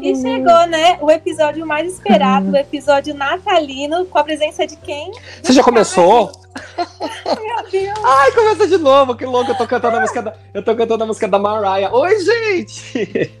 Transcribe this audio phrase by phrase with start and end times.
[0.00, 0.98] E chegou, né?
[1.00, 5.10] O episódio mais esperado, o episódio natalino, com a presença de quem?
[5.42, 6.30] Você já começou?
[7.26, 7.98] Meu Deus!
[8.04, 9.50] Ai, começa de novo, que louco.
[9.50, 11.92] Eu tô cantando a música da, eu tô cantando a música da Mariah.
[11.92, 13.36] Oi, gente!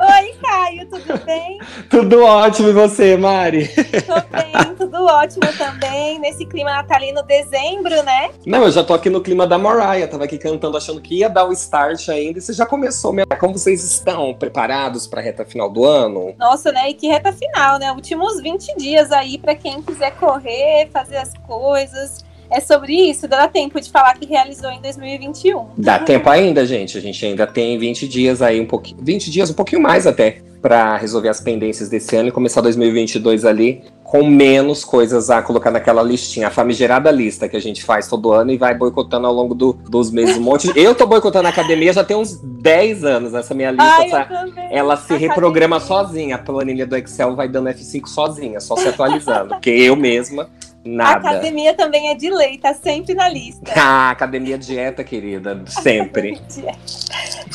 [0.00, 1.58] Oi, Caio, tudo bem?
[1.90, 3.68] Tudo ótimo, e você, Mari?
[4.06, 6.18] Tô bem, tudo ótimo também.
[6.18, 8.30] Nesse clima natalino, dezembro, né?
[8.44, 10.08] Não, eu já tô aqui no clima da Mariah.
[10.08, 12.38] Tava aqui cantando, achando que ia dar o start ainda.
[12.38, 13.26] E você já começou, minha...
[13.26, 16.34] Como vocês estão preparados pra reta final do ano?
[16.36, 16.90] Nossa, né?
[16.90, 17.92] E que reta final, né?
[17.92, 23.28] Últimos 20 dias aí pra quem quiser correr, fazer as coisas é sobre isso?
[23.28, 25.68] Dá tempo de falar que realizou em 2021.
[25.78, 26.98] Dá tempo ainda, gente.
[26.98, 28.98] A gente ainda tem 20 dias aí, um pouquinho.
[29.00, 33.44] 20 dias, um pouquinho mais até, para resolver as pendências desse ano e começar 2022
[33.44, 38.08] ali com menos coisas a colocar naquela listinha, a famigerada lista que a gente faz
[38.08, 40.70] todo ano e vai boicotando ao longo do, dos meses um monte.
[40.74, 43.84] Eu tô boicotando a academia já tem uns 10 anos, essa minha lista.
[43.84, 44.28] Ai, essa,
[44.70, 45.28] ela se Academia.
[45.28, 49.50] reprograma sozinha, a planilha do Excel vai dando F5 sozinha, só se atualizando.
[49.50, 51.28] porque eu mesma, A nada.
[51.30, 53.60] academia também é de lei, tá sempre na lista.
[53.78, 56.40] Ah, academia dieta, querida, sempre.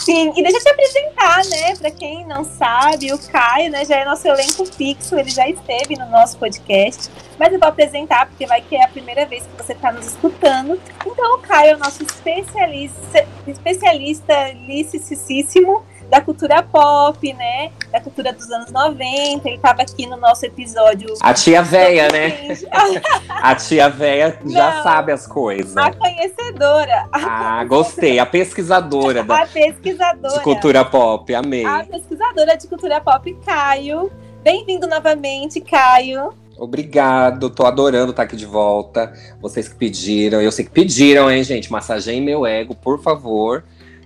[0.06, 1.76] Sim, e deixa eu te apresentar, né?
[1.78, 5.98] Pra quem não sabe, o Caio, né, já é nosso elenco fixo, ele já esteve
[5.98, 9.64] no nosso podcast, mas eu vou apresentar porque vai que é a primeira vez que
[9.64, 10.80] você está nos escutando.
[11.04, 17.72] Então, o Caio é o nosso especialista, especialista licicíssimo da cultura pop, né?
[17.92, 19.48] Da cultura dos anos 90.
[19.48, 21.14] Ele estava aqui no nosso episódio.
[21.22, 22.56] A tia véia, né?
[23.30, 24.84] A tia véia já Não.
[24.84, 25.76] sabe as coisas.
[25.78, 27.08] A conhecedora.
[27.12, 28.18] Ah, gostei.
[28.20, 30.34] A pesquisadora da, A pesquisadora.
[30.34, 31.66] de cultura pop, amei.
[31.66, 34.12] A pesquisadora de cultura pop, Caio.
[34.44, 36.34] Bem-vindo novamente, Caio.
[36.58, 39.12] Obrigado, tô adorando estar aqui de volta.
[39.42, 41.72] Vocês que pediram, eu sei que pediram, hein, gente?
[41.72, 43.64] Massageiem meu ego, por favor.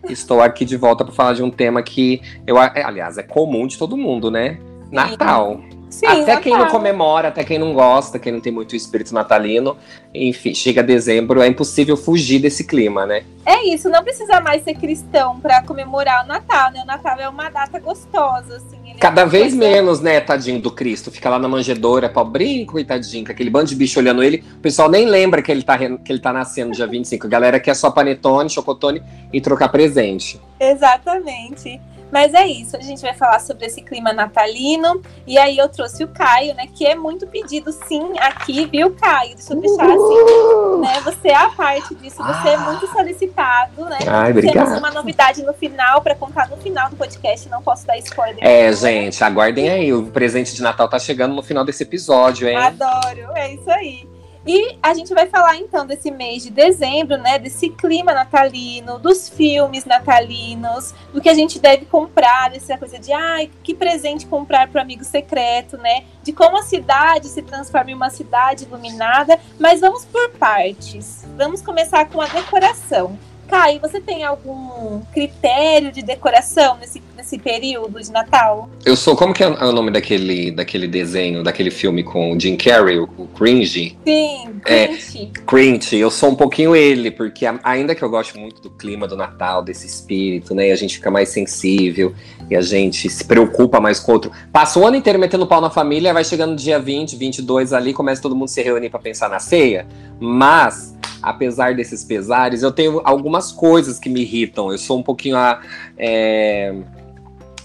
[0.08, 3.68] Estou aqui de volta para falar de um tema que eu, é, aliás, é comum
[3.68, 4.60] de todo mundo, né?
[4.92, 5.62] Natal.
[5.90, 9.76] Sim, até quem não comemora, até quem não gosta, quem não tem muito espírito natalino.
[10.14, 13.24] Enfim, chega dezembro, é impossível fugir desse clima, né?
[13.46, 16.82] É isso, não precisa mais ser cristão para comemorar o Natal, né?
[16.84, 18.92] O Natal é uma data gostosa, assim.
[18.92, 21.10] é Cada uma vez menos, né, tadinho do Cristo.
[21.10, 24.44] Fica lá na manjedoura, pobrinho, coitadinho, com aquele bando de bicho olhando ele.
[24.58, 27.26] O pessoal nem lembra que ele tá, que ele tá nascendo dia 25.
[27.26, 29.02] A galera quer só panetone, chocotone
[29.34, 30.40] e trocar presente.
[30.60, 31.82] Exatamente.
[32.12, 35.02] Mas é isso, a gente vai falar sobre esse clima natalino.
[35.28, 36.68] E aí eu trouxe o Caio, né?
[36.68, 39.36] Que é muito pedido, sim, aqui, viu, Caio?
[39.36, 41.02] Deixa eu deixar assim, né?
[41.02, 44.00] Você é a parte disso, você é muito solicitado, né?
[44.08, 44.78] Ai, Temos obrigado.
[44.80, 48.38] uma novidade no final, para contar no final do podcast, não posso dar spoiler.
[48.42, 49.94] É, gente, aguardem aí.
[49.94, 52.58] O presente de Natal tá chegando no final desse episódio, hein?
[52.58, 54.09] Adoro, é isso aí.
[54.46, 57.38] E a gente vai falar então desse mês de dezembro, né?
[57.38, 63.12] Desse clima natalino, dos filmes natalinos, do que a gente deve comprar, dessa coisa de
[63.12, 66.06] ai, que presente comprar para amigo secreto, né?
[66.24, 69.40] De como a cidade se transforma em uma cidade iluminada.
[69.60, 71.26] Mas vamos por partes.
[71.38, 73.18] Vamos começar com a decoração.
[73.50, 78.70] Caio, você tem algum critério de decoração nesse, nesse período de Natal?
[78.86, 79.16] Eu sou.
[79.16, 83.10] Como que é o nome daquele, daquele desenho, daquele filme com o Jim Carrey, o,
[83.18, 83.98] o Cringe?
[84.06, 84.88] Sim, É.
[84.88, 85.32] Grinch.
[85.46, 89.18] Cringe, eu sou um pouquinho ele, porque ainda que eu goste muito do clima do
[89.18, 90.70] Natal, desse espírito, né?
[90.70, 92.14] E a gente fica mais sensível
[92.50, 94.32] e a gente se preocupa mais com o outro.
[94.52, 97.94] Passa o ano inteiro metendo pau na família, vai chegando no dia 20, 22 ali,
[97.94, 99.88] começa todo mundo se reunir pra pensar na ceia.
[100.20, 104.72] Mas, apesar desses pesares, eu tenho algumas coisas que me irritam.
[104.72, 105.62] Eu sou um pouquinho a.
[105.98, 106.76] é,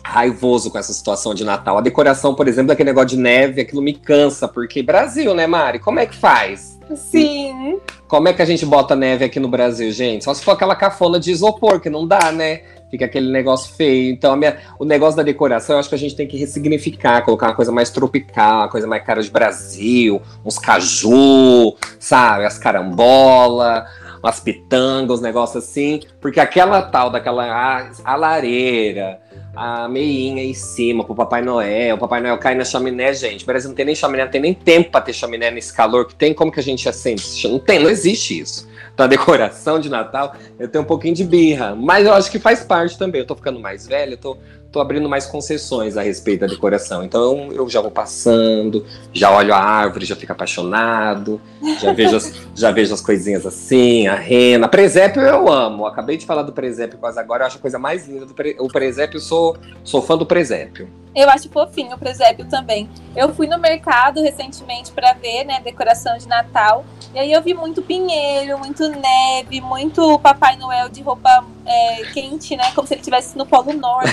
[0.06, 1.78] Raivoso com essa situação de Natal.
[1.78, 5.78] A decoração, por exemplo, daquele negócio de neve, aquilo me cansa, porque Brasil, né, Mari?
[5.78, 6.78] Como é que faz?
[6.94, 7.80] Sim.
[8.06, 10.24] Como é que a gente bota neve aqui no Brasil, gente?
[10.24, 12.60] Só se for aquela cafona de isopor, que não dá, né?
[12.90, 14.12] Fica aquele negócio feio.
[14.12, 17.46] Então, minha- o negócio da decoração, eu acho que a gente tem que ressignificar, colocar
[17.48, 22.44] uma coisa mais tropical, uma coisa mais cara de Brasil, uns caju, sabe?
[22.44, 23.86] As carambola,
[24.24, 26.00] umas pitangas, uns negócios assim.
[26.20, 29.20] Porque aquela tal daquela a, a lareira,
[29.54, 33.44] a meinha em cima pro Papai Noel, o Papai Noel cai na chaminé, gente.
[33.44, 36.06] O Brasil não tem nem chaminé, não tem nem tempo pra ter chaminé nesse calor
[36.06, 36.32] que tem.
[36.32, 37.22] Como que a gente acende?
[37.46, 38.66] Não tem, não existe isso.
[38.94, 41.74] Então a decoração de Natal, eu tenho um pouquinho de birra.
[41.74, 43.20] Mas eu acho que faz parte também.
[43.20, 44.38] Eu tô ficando mais velho, eu tô,
[44.74, 47.04] tô abrindo mais concessões a respeito da decoração.
[47.04, 51.40] Então eu já vou passando, já olho a árvore, já fico apaixonado,
[51.80, 54.66] já vejo as, já vejo as coisinhas assim, a rena.
[54.66, 55.86] Presépio eu amo.
[55.86, 58.56] Acabei de falar do presépio quase agora, eu acho a coisa mais linda do pre...
[58.58, 59.18] o presépio.
[59.18, 60.88] Eu sou, sou fã do presépio.
[61.14, 62.90] Eu acho fofinho o presépio também.
[63.14, 66.84] Eu fui no mercado recentemente para ver, né, decoração de Natal.
[67.14, 72.56] E aí eu vi muito pinheiro, muito neve, muito Papai Noel de roupa é, quente,
[72.56, 72.72] né?
[72.74, 74.12] Como se ele estivesse no Polo Norte.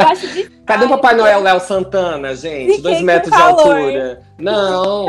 [0.00, 0.44] Eu acho de...
[0.64, 2.76] Cadê o Papai Noel Léo Santana, gente?
[2.76, 4.22] Fiquei Dois metros de altura.
[4.38, 5.06] Não.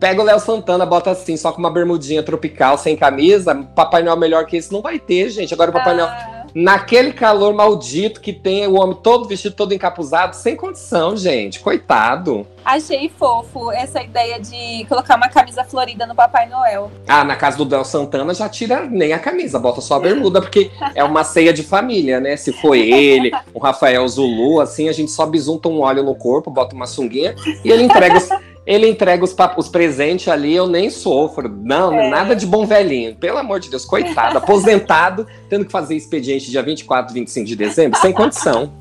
[0.00, 3.54] Pega o Léo Santana, bota assim, só com uma bermudinha tropical, sem camisa.
[3.74, 5.52] Papai Noel melhor que esse não vai ter, gente.
[5.54, 6.33] Agora o Papai Noel.
[6.54, 11.58] Naquele calor maldito que tem o homem todo vestido, todo encapuzado, sem condição, gente.
[11.58, 12.46] Coitado.
[12.64, 16.90] achei fofo essa ideia de colocar uma camisa florida no Papai Noel.
[17.08, 20.40] Ah, na casa do Del Santana já tira nem a camisa, bota só a bermuda,
[20.40, 22.36] porque é uma ceia de família, né?
[22.36, 26.50] Se foi ele, o Rafael Zulu, assim, a gente só bisunta um óleo no corpo,
[26.50, 27.34] bota uma sunguinha
[27.64, 28.28] e ele entrega os,
[28.66, 31.48] ele entrega os, os presentes ali, eu nem sofro.
[31.48, 32.08] Não, É.
[32.08, 33.14] nada de bom velhinho.
[33.16, 37.98] Pelo amor de Deus, coitado, aposentado, tendo que fazer expediente dia 24, 25 de dezembro,
[38.00, 38.72] sem condição.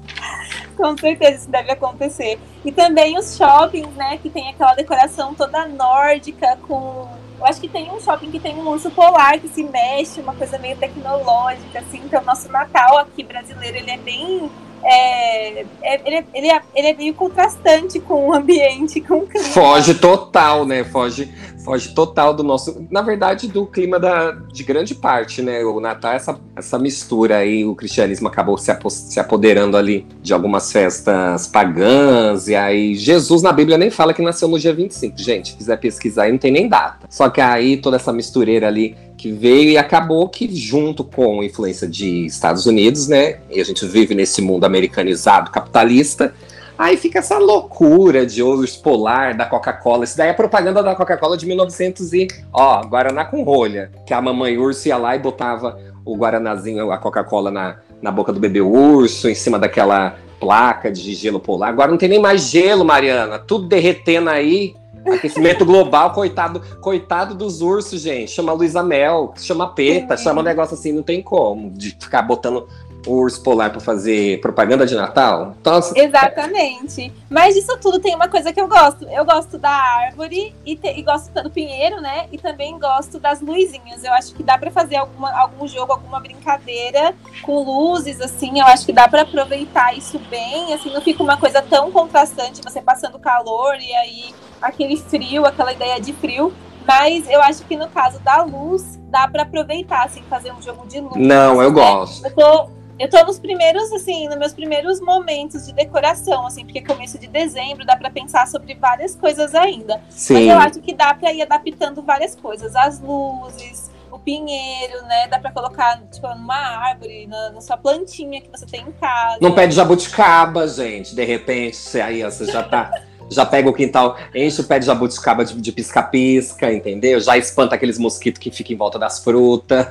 [0.75, 2.39] Com certeza isso deve acontecer.
[2.63, 7.07] E também os shoppings, né, que tem aquela decoração toda nórdica com.
[7.39, 10.33] Eu acho que tem um shopping que tem um urso polar que se mexe, uma
[10.33, 12.01] coisa meio tecnológica, assim.
[12.05, 14.49] Então, nosso Natal aqui brasileiro, ele é bem.
[14.83, 19.27] É, é- ele, é, ele, é, ele é meio contrastante com o ambiente, com o
[19.27, 19.45] clima.
[19.45, 20.83] Foge total, né?
[20.83, 22.85] Foge, foge total do nosso.
[22.91, 25.63] Na verdade, do clima da, de grande parte, né?
[25.63, 30.71] O Natal, essa, essa mistura aí, o cristianismo acabou se, se apoderando ali de algumas
[30.71, 32.47] festas pagãs.
[32.47, 35.17] E aí, Jesus na Bíblia nem fala que nasceu no dia 25.
[35.17, 37.07] Gente, se quiser pesquisar aí, não tem nem data.
[37.09, 41.45] Só que aí toda essa mistureira ali que veio e acabou que, junto com a
[41.45, 43.39] influência de Estados Unidos, né?
[43.49, 46.33] E a gente vive nesse mundo americanizado, capitalista.
[46.77, 50.03] Aí fica essa loucura de urso polar da Coca-Cola.
[50.03, 52.27] Isso daí é propaganda da Coca-Cola de 1900 e...
[52.51, 53.91] Ó, Guaraná com rolha.
[54.05, 58.33] Que a mamãe urso ia lá e botava o Guaranazinho, a Coca-Cola na, na boca
[58.33, 61.69] do bebê urso, em cima daquela placa de gelo polar.
[61.69, 63.39] Agora não tem nem mais gelo, Mariana.
[63.39, 64.75] Tudo derretendo aí.
[65.05, 68.31] Aquecimento global, coitado, coitado dos ursos, gente.
[68.31, 70.23] Chama Luísa Mel, chama Peta, Sim.
[70.23, 71.69] chama um negócio assim, não tem como.
[71.71, 72.67] De ficar botando
[73.05, 75.55] o urso polar pra fazer propaganda de Natal.
[75.59, 77.11] Então, Exatamente.
[77.29, 79.05] Mas disso tudo tem uma coisa que eu gosto.
[79.09, 82.27] Eu gosto da árvore e, te- e gosto do pinheiro, né?
[82.31, 84.03] E também gosto das luzinhas.
[84.03, 88.59] Eu acho que dá pra fazer alguma, algum jogo, alguma brincadeira com luzes, assim.
[88.59, 90.73] Eu acho que dá pra aproveitar isso bem.
[90.73, 95.73] Assim, não fica uma coisa tão contrastante, você passando calor e aí aquele frio, aquela
[95.73, 96.53] ideia de frio.
[96.85, 100.85] Mas eu acho que no caso da luz, dá pra aproveitar, assim, fazer um jogo
[100.85, 101.15] de luz.
[101.15, 101.75] Não, eu né?
[101.81, 102.25] gosto.
[102.25, 106.81] Eu tô, eu tô nos primeiros, assim, nos meus primeiros momentos de decoração, assim, porque
[106.81, 110.01] começo de dezembro dá pra pensar sobre várias coisas ainda.
[110.05, 110.49] Mas Sim.
[110.49, 115.27] eu acho que dá pra ir adaptando várias coisas, as luzes, o pinheiro, né?
[115.27, 119.39] Dá pra colocar, tipo, numa árvore, na, na sua plantinha que você tem em casa.
[119.41, 121.15] Não pede jabuticaba, gente.
[121.15, 122.91] De repente, aí você já tá.
[123.31, 127.19] Já pega o quintal, enche o pé de jabuticaba de pisca-pisca, entendeu?
[127.19, 129.87] Já espanta aqueles mosquitos que ficam em volta das frutas.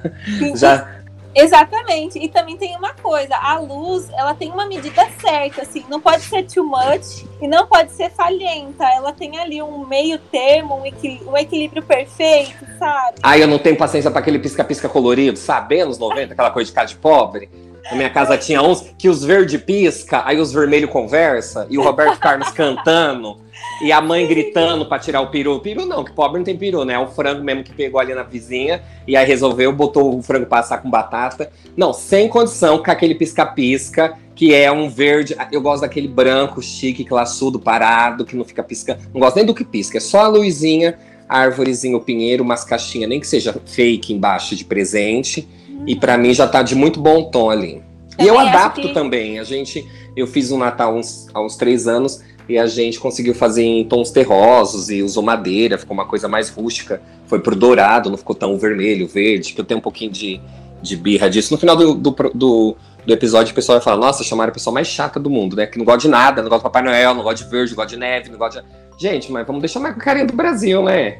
[0.54, 1.01] Já,
[1.34, 2.18] Exatamente.
[2.18, 6.22] E também tem uma coisa, a luz, ela tem uma medida certa, assim, não pode
[6.22, 8.84] ser too much e não pode ser falhenta.
[8.84, 13.16] Ela tem ali um meio termo, um, equil- um equilíbrio perfeito, sabe?
[13.22, 15.80] Aí eu não tenho paciência pra aquele pisca-pisca colorido, sabe?
[15.80, 17.48] Anos 90, aquela coisa de cara de pobre.
[17.90, 21.82] Na minha casa tinha uns que os verde pisca, aí os vermelho conversa, e o
[21.82, 23.38] Roberto Carlos cantando,
[23.82, 25.58] e a mãe gritando pra tirar o peru.
[25.60, 26.94] Peru não, que pobre não tem peru, né?
[26.94, 30.46] É o frango mesmo que pegou ali na vizinha, e aí resolveu, botou o frango
[30.46, 31.50] passar com batata.
[31.76, 35.36] Não, sem condição com aquele pisca-pisca, que é um verde.
[35.50, 39.00] Eu gosto daquele branco, chique, classudo, parado, que não fica piscando.
[39.12, 40.96] Não gosto nem do que pisca, é só a luzinha
[41.32, 45.48] a árvorezinha, o pinheiro, umas caixinhas, nem que seja fake embaixo de presente.
[45.86, 47.82] E pra mim já tá de muito bom tom ali.
[48.18, 49.38] E eu Também adapto que- também.
[49.38, 49.86] A gente,
[50.16, 53.84] eu fiz um Natal uns, há uns três anos e a gente conseguiu fazer em
[53.84, 57.00] tons terrosos e usou madeira, ficou uma coisa mais rústica.
[57.26, 60.40] Foi pro dourado, não ficou tão vermelho, verde, que eu tenho um pouquinho de,
[60.82, 61.52] de birra disso.
[61.52, 64.74] No final do, do, do, do episódio, o pessoal vai falar: Nossa, chamaram a pessoa
[64.74, 65.66] mais chata do mundo, né?
[65.66, 67.76] Que não gosta de nada, não gosta de Papai Noel, não gosta de verde, não
[67.76, 69.02] gosta de neve, não gosta de.
[69.02, 71.18] Gente, mas vamos deixar mais com a carinha do Brasil, né?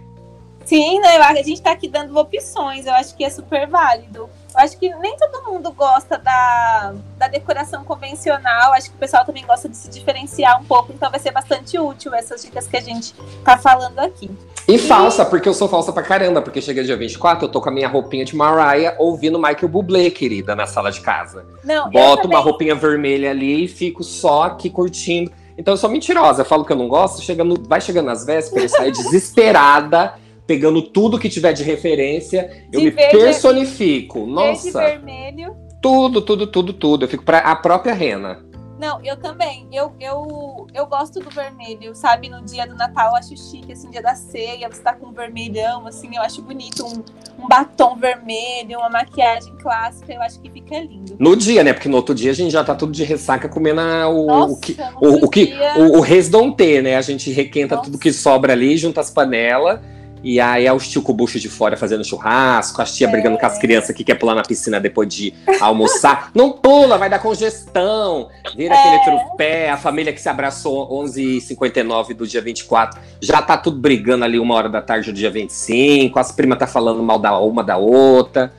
[0.64, 1.16] Sim, né?
[1.19, 4.28] A gente tá aqui dando opções, eu acho que é super válido.
[4.54, 9.25] Eu acho que nem todo mundo gosta da, da decoração convencional, acho que o pessoal
[9.25, 12.76] também gosta de se diferenciar um pouco, então vai ser bastante útil essas dicas que
[12.76, 13.14] a gente
[13.45, 14.31] tá falando aqui.
[14.69, 17.71] E falsa, porque eu sou falsa pra caramba, porque chega dia 24, eu tô com
[17.71, 21.47] a minha roupinha de Mariah ouvindo Michael Bublé, querida, na sala de casa.
[21.64, 25.33] Não, Boto também- uma roupinha vermelha ali e fico só aqui curtindo.
[25.57, 28.25] Então eu sou mentirosa, eu falo que eu não gosto, chega no- vai chegando nas
[28.25, 28.92] vésperas, eu saio
[29.42, 30.14] desesperada,
[30.46, 34.26] pegando tudo que tiver de referência, eu De me verde- personifico.
[34.26, 35.56] Nossa, vermelho.
[35.80, 37.04] tudo, tudo, tudo, tudo.
[37.04, 38.44] Eu fico pra a própria rena.
[38.80, 39.68] Não, eu também.
[39.72, 42.28] Eu, eu, eu gosto do vermelho, sabe?
[42.28, 45.12] No dia do Natal eu acho chique, assim, dia da ceia, você tá com um
[45.12, 46.84] vermelhão, assim, eu acho bonito.
[46.84, 51.14] Um, um batom vermelho, uma maquiagem clássica, eu acho que fica lindo.
[51.16, 51.72] No dia, né?
[51.72, 54.52] Porque no outro dia a gente já tá tudo de ressaca comendo a- o, Nossa,
[54.54, 54.76] o que.
[55.00, 56.96] O, o que dia- o, o né?
[56.96, 57.84] A gente requenta Nossa.
[57.88, 59.78] tudo que sobra ali, junta as panelas.
[60.23, 63.11] E aí é os tio com o bucho de fora fazendo churrasco, as tia É.
[63.11, 66.31] brigando com as crianças que quer pular na piscina depois de almoçar.
[66.35, 68.29] Não pula, vai dar congestão.
[68.57, 68.97] Vira É.
[68.97, 73.00] aquele trupé, a família que se abraçou 11h59 do dia 24.
[73.21, 76.19] Já tá tudo brigando ali uma hora da tarde do dia 25.
[76.19, 78.52] As primas tá falando mal da uma da outra.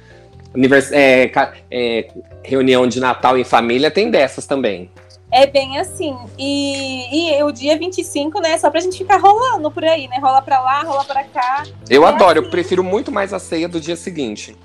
[0.53, 1.31] Univers é,
[1.71, 2.07] é,
[2.43, 4.89] reunião de Natal em família tem dessas também.
[5.35, 6.15] É bem assim.
[6.37, 8.55] E, e o dia 25, né?
[8.59, 10.19] Só pra gente ficar rolando por aí, né?
[10.21, 11.63] Rola pra lá, rola pra cá.
[11.89, 12.51] Eu É adoro, eu assim.
[12.51, 14.55] prefiro muito mais a ceia do dia seguinte.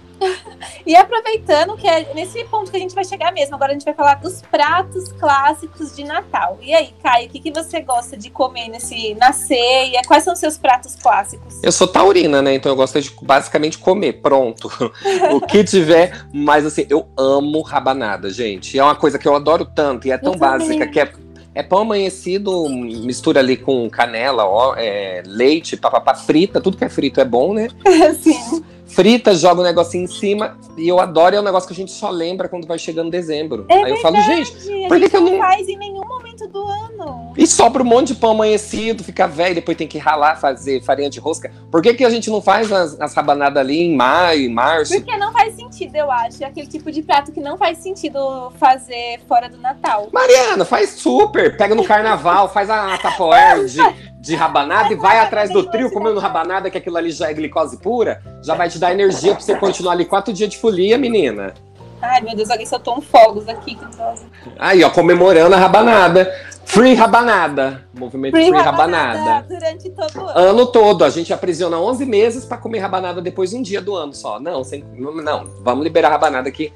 [0.86, 3.84] E aproveitando que é nesse ponto que a gente vai chegar mesmo, agora a gente
[3.84, 6.58] vai falar dos pratos clássicos de Natal.
[6.62, 10.00] E aí, Caio, o que, que você gosta de comer nesse, na ceia?
[10.06, 11.62] Quais são os seus pratos clássicos?
[11.62, 12.54] Eu sou taurina, né?
[12.54, 14.70] Então eu gosto de basicamente comer, pronto.
[15.32, 18.78] o que tiver, mas assim, eu amo rabanada, gente.
[18.78, 20.58] É uma coisa que eu adoro tanto e é tão Eu também.
[20.58, 21.12] básica que é.
[21.58, 26.88] É pão amanhecido, mistura ali com canela, ó, é, leite, papapá, frita, tudo que é
[26.88, 27.66] frito é bom, né?
[28.08, 31.76] Assim, Frita, joga um negocinho em cima, e eu adoro, é um negócio que a
[31.76, 33.66] gente só lembra quando vai chegando dezembro.
[33.68, 36.06] É Aí eu falo, gente, Por que gente que eu não não- faz em nenhum
[36.06, 37.32] momento do ano.
[37.36, 41.08] E sobra um monte de pão amanhecido, fica velho, depois tem que ralar, fazer farinha
[41.08, 41.52] de rosca.
[41.70, 44.94] Por que, que a gente não faz as, as rabanadas ali em maio, em março?
[44.94, 46.42] Porque não faz sentido, eu acho.
[46.42, 50.08] É aquele tipo de prato que não faz sentido fazer fora do Natal.
[50.12, 51.47] Mariana, faz super.
[51.56, 53.80] Pega no carnaval, faz a tapoer de,
[54.20, 57.78] de rabanada e vai atrás do trio comendo rabanada, que aquilo ali já é glicose
[57.78, 58.22] pura.
[58.42, 61.54] Já vai te dar energia pra você continuar ali quatro dias de folia, menina.
[62.00, 63.74] Ai, meu Deus, alguém soltou um fogos aqui.
[63.74, 64.20] Que droga.
[64.58, 66.32] Aí, ó, comemorando a rabanada.
[66.64, 67.88] Free rabanada.
[67.98, 69.18] Movimento Free, Free rabanada.
[69.18, 70.38] rabanada durante todo o ano.
[70.38, 73.96] Ano todo, a gente aprisiona 11 meses pra comer rabanada depois de um dia do
[73.96, 74.38] ano só.
[74.38, 76.72] Não, sem, não, vamos liberar a rabanada que,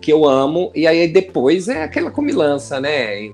[0.00, 0.70] que eu amo.
[0.74, 3.30] E aí depois é aquela comilança, né?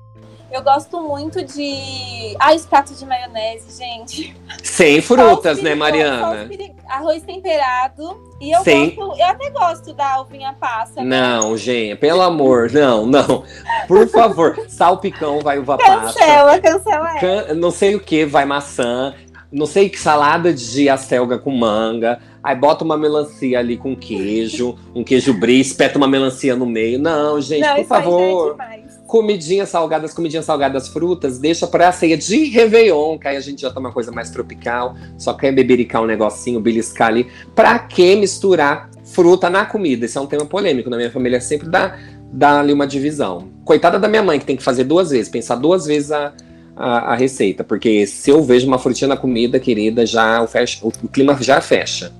[0.51, 2.35] Eu gosto muito de.
[2.39, 4.35] Ai, os pratos de maionese, gente.
[4.63, 6.49] Sem frutas, né, Mariana?
[6.87, 8.19] Arroz temperado.
[8.41, 9.19] E eu Sem- gosto.
[9.19, 11.03] Eu até gosto da alvinha passa.
[11.03, 11.05] né?
[11.05, 13.43] Não, gente, pelo amor, não, não.
[13.87, 16.19] Por favor, salpicão vai uva passa.
[16.19, 17.19] Cancela, cancela ela.
[17.19, 19.13] Can- não sei o que, vai maçã.
[19.51, 22.19] Não sei que salada de acelga com manga.
[22.43, 26.97] Aí bota uma melancia ali com queijo, um queijo brie, espeta uma melancia no meio.
[26.97, 28.51] Não, gente, Não, por é favor.
[28.51, 28.88] demais.
[29.09, 33.71] Comidinhas salgadas, comidinhas salgadas, frutas, deixa pra ceia de Réveillon, que aí a gente já
[33.71, 37.25] toma uma coisa mais tropical, só quer bebericar um negocinho, beliscar ali.
[37.55, 40.05] Pra que misturar fruta na comida?
[40.05, 40.91] Esse é um tema polêmico.
[40.91, 41.97] Na minha família sempre dá,
[42.31, 43.49] dá ali uma divisão.
[43.65, 46.31] Coitada da minha mãe, que tem que fazer duas vezes, pensar duas vezes a,
[46.75, 47.63] a, a receita.
[47.63, 51.59] Porque se eu vejo uma frutinha na comida, querida, já o, fecha, o clima já
[51.59, 52.13] fecha.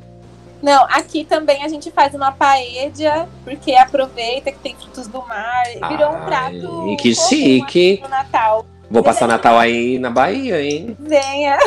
[0.62, 5.64] Não, aqui também a gente faz uma paella, porque aproveita que tem frutos do mar.
[5.90, 6.98] Virou um Ai, prato.
[7.00, 8.00] que chique.
[8.02, 8.66] No Natal.
[8.92, 10.98] Vou passar Natal aí na Bahia, hein?
[11.00, 11.58] Venha.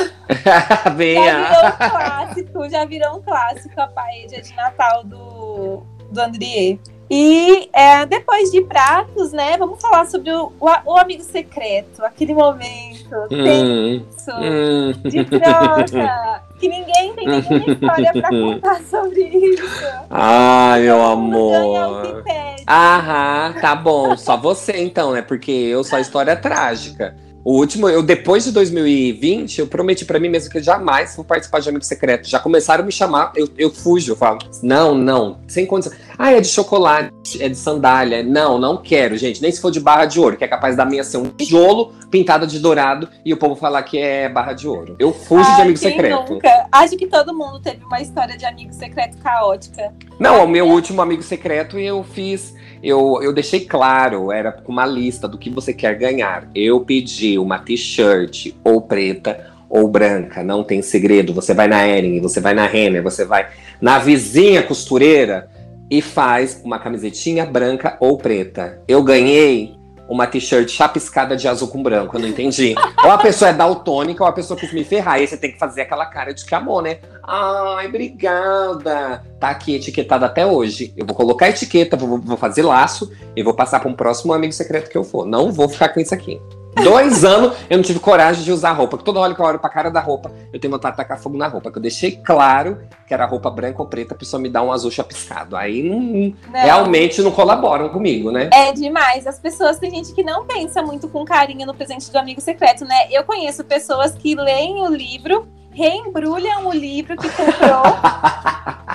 [0.45, 1.45] Já Venha!
[1.45, 6.79] virou um clássico, já virou um clássico a paella de Natal do, do Andrier.
[7.15, 12.33] E é, depois de pratos, né, vamos falar sobre o, o, o amigo secreto, aquele
[12.33, 14.93] momento Hum, tenso, hum.
[15.05, 19.85] de troca, que ninguém tem nenhuma história pra contar sobre isso.
[20.09, 22.25] Ai, meu amor.
[22.67, 24.17] Aham, tá bom.
[24.17, 25.21] Só você então, né?
[25.21, 27.15] Porque eu sou a história trágica.
[27.45, 31.25] O último, eu depois de 2020, eu prometi pra mim mesmo que eu jamais vou
[31.25, 32.29] participar de Amigo Secreto.
[32.29, 35.93] Já começaram a me chamar, eu, eu fujo, eu falo, não, não, sem condição.
[36.17, 38.23] Ah, é de chocolate, é de sandália.
[38.23, 39.43] Não, não quero, gente.
[39.43, 41.93] Nem se for de barra de ouro, que é capaz da minha ser um tijolo
[42.13, 44.95] pintado de dourado e o povo falar que é barra de ouro.
[44.99, 46.35] Eu fujo de Ai, Amigo quem Secreto.
[46.35, 46.69] Nunca?
[46.71, 49.93] Acho que todo mundo teve uma história de amigo secreto caótica.
[50.17, 52.55] Não, o meu último amigo secreto eu fiz.
[52.83, 56.49] Eu, eu deixei claro, era com uma lista do que você quer ganhar.
[56.55, 61.33] Eu pedi uma t-shirt ou preta ou branca, não tem segredo.
[61.33, 63.49] Você vai na Ering, você vai na Renner, você vai
[63.81, 65.49] na vizinha costureira
[65.89, 68.83] e faz uma camisetinha branca ou preta.
[68.89, 69.77] Eu ganhei
[70.09, 72.75] uma t-shirt chapiscada de azul com branco, eu não entendi.
[73.03, 75.15] ou a pessoa é daltônica ou a pessoa quis me ferrar.
[75.15, 76.99] Aí você tem que fazer aquela cara de que amor, né?
[77.23, 79.23] Ai, obrigada.
[79.39, 80.93] Tá aqui etiquetado até hoje.
[80.97, 84.33] Eu vou colocar a etiqueta, vou, vou fazer laço e vou passar para um próximo
[84.33, 85.27] amigo secreto que eu for.
[85.27, 86.41] Não vou ficar com isso aqui.
[86.75, 88.97] Dois anos eu não tive coragem de usar roupa.
[88.97, 91.37] Toda hora que eu olho pra cara da roupa, eu tenho vontade de tacar fogo
[91.37, 91.71] na roupa.
[91.71, 94.73] Que eu deixei claro que era roupa branca ou preta, a pessoa me dá um
[94.73, 95.55] azul chapiscado.
[95.55, 98.49] Aí não, não, realmente não colaboram comigo, né?
[98.53, 99.27] É demais.
[99.27, 102.85] As pessoas, tem gente que não pensa muito com carinho no presente do amigo secreto,
[102.85, 103.09] né?
[103.11, 107.83] Eu conheço pessoas que leem o livro, reembrulham o livro que comprou.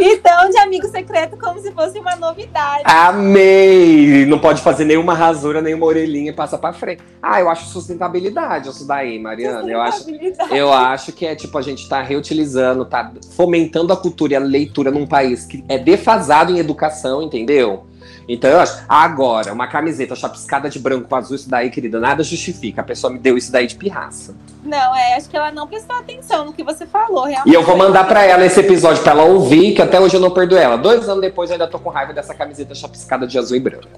[0.00, 2.82] Então, de amigo secreto, como se fosse uma novidade.
[2.84, 4.24] Amei!
[4.26, 7.02] Não pode fazer nenhuma rasura, nenhuma orelhinha e passa pra frente.
[7.22, 9.70] Ah, eu acho sustentabilidade isso daí, Mariana.
[9.70, 10.06] Eu acho,
[10.50, 14.40] eu acho que é tipo, a gente tá reutilizando, tá fomentando a cultura e a
[14.40, 17.84] leitura num país que é defasado em educação, entendeu?
[18.32, 22.22] Então eu acho, agora, uma camiseta chapiscada de branco com azul, isso daí, querida, nada
[22.22, 22.80] justifica.
[22.80, 24.34] A pessoa me deu isso daí de pirraça.
[24.62, 27.50] Não, é, acho que ela não prestou atenção no que você falou, realmente.
[27.50, 30.20] E eu vou mandar para ela esse episódio para ela ouvir, que até hoje eu
[30.20, 30.76] não perdoo ela.
[30.76, 33.88] Dois anos depois eu ainda tô com raiva dessa camiseta chapiscada de azul e branco.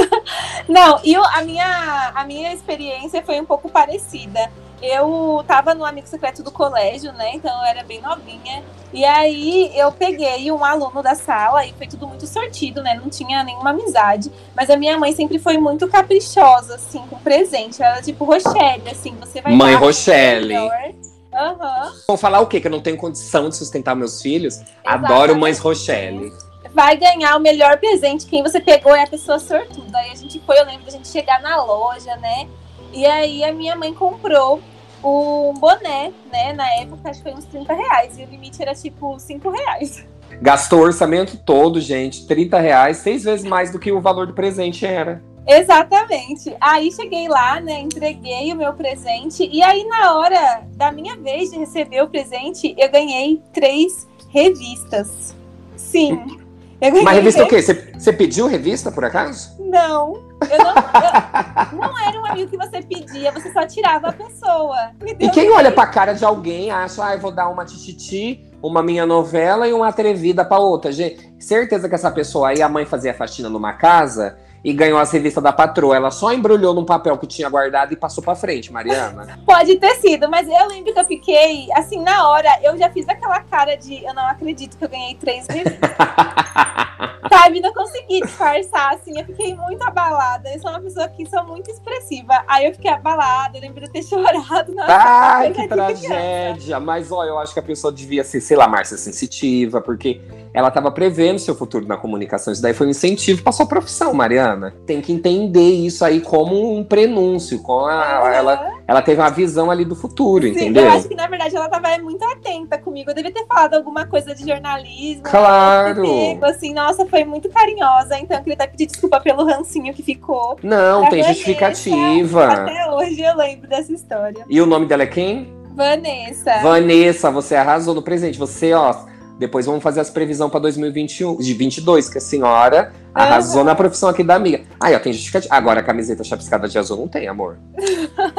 [0.68, 4.48] não, e a minha, a minha experiência foi um pouco parecida
[4.82, 7.32] eu tava no amigo secreto do colégio, né?
[7.34, 8.62] Então eu era bem novinha.
[8.92, 12.94] E aí eu peguei um aluno da sala e foi tudo muito sortido, né?
[12.94, 14.30] Não tinha nenhuma amizade.
[14.54, 17.82] Mas a minha mãe sempre foi muito caprichosa, assim, com presente.
[17.82, 19.52] Ela tipo Rochelle, assim, você vai.
[19.52, 20.56] Mãe Rochelle.
[20.56, 21.92] Uhum.
[22.08, 22.60] Vou falar o quê?
[22.60, 24.56] Que eu não tenho condição de sustentar meus filhos?
[24.56, 25.12] Exatamente.
[25.12, 26.32] Adoro Mães Rochelle.
[26.72, 28.26] Vai ganhar o melhor presente.
[28.26, 29.98] Quem você pegou é a pessoa sortuda.
[29.98, 32.48] Aí a gente foi, eu lembro da gente chegar na loja, né?
[32.92, 34.60] E aí a minha mãe comprou
[35.04, 36.52] um boné, né?
[36.52, 38.18] Na época, acho que foi uns 30 reais.
[38.18, 40.04] E o limite era tipo 5 reais.
[40.40, 42.26] Gastou o orçamento todo, gente.
[42.26, 45.22] 30 reais, seis vezes mais do que o valor do presente era.
[45.46, 46.54] Exatamente.
[46.60, 47.80] Aí cheguei lá, né?
[47.80, 49.48] Entreguei o meu presente.
[49.50, 55.36] E aí, na hora da minha vez de receber o presente, eu ganhei três revistas.
[55.76, 56.38] Sim.
[56.80, 57.62] Mas revista o quê?
[57.62, 59.56] Você pediu revista, por acaso?
[59.60, 60.25] Não.
[60.50, 64.90] Eu não, eu, não era um amigo que você pedia, você só tirava a pessoa.
[65.18, 68.82] E quem olha pra cara de alguém acha, ah, eu vou dar uma tititi, uma
[68.82, 70.92] minha novela e uma atrevida pra outra.
[70.92, 75.10] Gente, certeza que essa pessoa aí, a mãe fazia faxina numa casa e ganhou as
[75.10, 75.96] revistas da patroa.
[75.96, 79.38] Ela só embrulhou num papel que tinha guardado e passou pra frente, Mariana.
[79.46, 83.08] Pode ter sido, mas eu lembro que eu fiquei, assim, na hora, eu já fiz
[83.08, 85.78] aquela cara de eu não acredito que eu ganhei três revistas.
[87.36, 90.48] Sabe, não consegui disfarçar, assim, eu fiquei muito abalada.
[90.52, 92.42] Eu sou uma pessoa que sou muito expressiva.
[92.48, 94.74] Aí eu fiquei abalada, eu lembro de ter chorado.
[94.74, 96.80] Nossa, Ai, que tragédia!
[96.80, 100.20] Mas, ó, eu acho que a pessoa devia ser, sei lá, Márcia, sensitiva, porque
[100.56, 102.50] ela estava prevendo seu futuro na comunicação.
[102.50, 104.74] Isso daí foi um incentivo para sua profissão, Mariana.
[104.86, 108.28] Tem que entender isso aí como um prenúncio, com a, uhum.
[108.28, 110.84] ela, ela teve uma visão ali do futuro, Sim, entendeu?
[110.84, 113.10] Eu acho que na verdade ela estava muito atenta comigo.
[113.10, 115.24] Eu devia ter falado alguma coisa de jornalismo.
[115.24, 116.02] Claro.
[116.02, 118.18] Comigo, assim, nossa, foi muito carinhosa.
[118.18, 120.58] Então eu queria até pedir desculpa pelo rancinho que ficou.
[120.62, 121.28] Não, tem Vanessa.
[121.34, 122.46] justificativa.
[122.46, 124.44] Até hoje eu lembro dessa história.
[124.48, 125.52] E o nome dela é quem?
[125.74, 126.58] Vanessa.
[126.62, 128.38] Vanessa, você arrasou no presente.
[128.38, 129.06] Você, ó
[129.38, 134.08] depois vamos fazer as previsões para 2021, de 22, que a senhora arrasou na profissão
[134.08, 134.62] aqui da amiga.
[134.80, 135.54] Aí, ó, tem justificativa.
[135.54, 137.58] Agora a camiseta chapiscada de azul não tem, amor.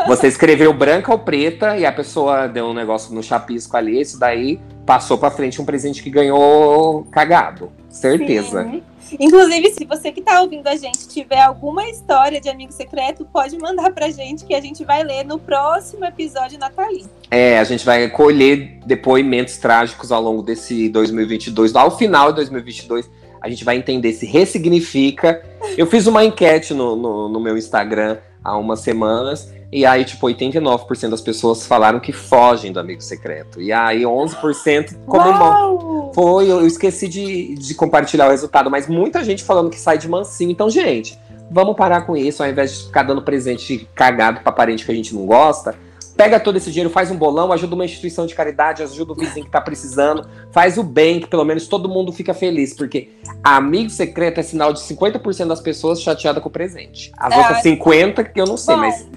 [0.08, 4.20] Você escreveu branca ou preta e a pessoa deu um negócio no chapisco ali, isso
[4.20, 7.72] daí passou para frente um presente que ganhou cagado.
[7.98, 8.64] Certeza.
[8.64, 9.18] Sim.
[9.20, 13.58] Inclusive, se você que está ouvindo a gente tiver alguma história de amigo secreto, pode
[13.58, 17.10] mandar pra gente que a gente vai ler no próximo episódio natalino.
[17.32, 21.76] É, a gente vai colher depoimentos trágicos ao longo desse 2022.
[21.76, 23.10] Ao final de 2022,
[23.42, 25.44] a gente vai entender se ressignifica.
[25.78, 30.26] Eu fiz uma enquete no, no, no meu Instagram há umas semanas e aí, tipo,
[30.28, 33.62] 89% das pessoas falaram que fogem do amigo secreto.
[33.62, 36.12] E aí, 11% comemoram.
[36.14, 40.08] Foi, eu esqueci de, de compartilhar o resultado, mas muita gente falando que sai de
[40.08, 40.52] mansinho.
[40.52, 41.20] Então, gente,
[41.52, 44.96] vamos parar com isso, ao invés de ficar dando presente cagado pra parente que a
[44.96, 45.76] gente não gosta.
[46.16, 49.46] Pega todo esse dinheiro, faz um bolão, ajuda uma instituição de caridade, ajuda o vizinho
[49.46, 53.12] que tá precisando, faz o bem, que pelo menos todo mundo fica feliz, porque
[53.44, 57.12] amigo secreto é sinal de 50% das pessoas chateadas com o presente.
[57.16, 58.82] As é, outras 50% que eu não sei, bom.
[58.82, 59.08] mas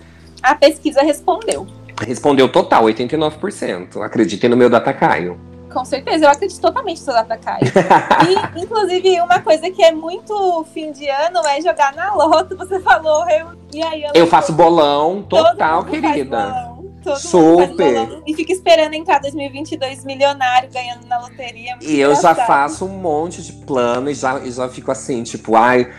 [0.43, 1.67] a pesquisa respondeu.
[2.07, 4.03] Respondeu total, 89%.
[4.03, 5.39] Acreditem no meu data Caio.
[5.73, 7.61] Com certeza, eu acredito totalmente no seu data Caio.
[8.57, 12.57] e, inclusive, uma coisa que é muito fim de ano é jogar na loto.
[12.57, 16.71] Você falou, eu, e aí eu, eu faço bolão total, querida.
[17.03, 18.23] Todo Super.
[18.27, 21.79] e fica esperando entrar 2022 milionário ganhando na loteria.
[21.81, 25.57] E eu já faço um monte de plano e já, e já fico assim, tipo,
[25.57, 25.91] ai,